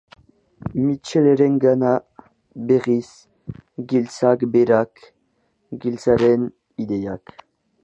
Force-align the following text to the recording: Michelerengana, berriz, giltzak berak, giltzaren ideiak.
Michelerengana, 0.85 1.91
berriz, 2.71 3.11
giltzak 3.93 4.47
berak, 4.57 5.05
giltzaren 5.85 6.51
ideiak. 6.87 7.39